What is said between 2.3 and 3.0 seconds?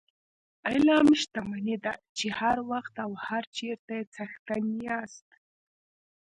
هر وخت